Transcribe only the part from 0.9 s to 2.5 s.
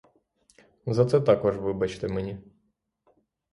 це також вибачте мені.